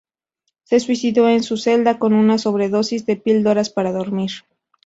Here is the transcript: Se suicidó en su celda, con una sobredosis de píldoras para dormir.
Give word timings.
Se 0.63 0.79
suicidó 0.79 1.29
en 1.29 1.43
su 1.43 1.57
celda, 1.57 1.99
con 1.99 2.13
una 2.13 2.39
sobredosis 2.39 3.05
de 3.05 3.17
píldoras 3.17 3.69
para 3.69 3.91
dormir. 3.91 4.31